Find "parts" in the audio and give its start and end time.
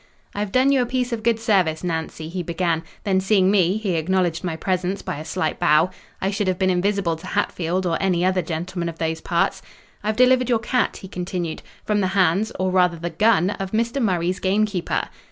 9.21-9.61